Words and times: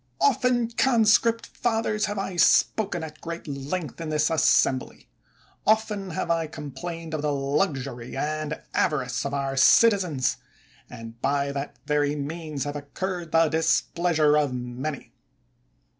Often, 0.19 0.71
conscript 0.71 1.45
fathers, 1.45 2.05
have 2.05 2.17
I 2.17 2.35
spoken 2.35 3.03
at 3.03 3.21
great 3.21 3.47
length 3.47 4.01
in 4.01 4.09
this 4.09 4.31
assembly; 4.31 5.07
often 5.63 6.09
have 6.09 6.31
I 6.31 6.47
com 6.47 6.71
plained 6.71 7.13
of 7.13 7.21
the 7.21 7.31
luxury 7.31 8.17
and 8.17 8.59
avarice 8.73 9.27
of 9.27 9.33
our 9.35 9.55
citizens, 9.55 10.37
and, 10.89 11.21
by 11.21 11.51
that 11.51 11.77
very 11.85 12.15
means, 12.15 12.63
have 12.63 12.75
incurred 12.75 13.31
the 13.31 13.47
dis 13.49 13.79
pleasure 13.81 14.35
of 14.39 14.55
many. 14.55 15.13